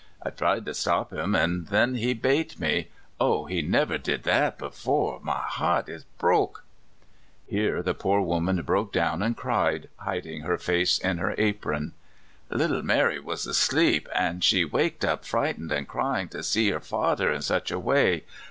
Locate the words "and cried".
9.21-9.89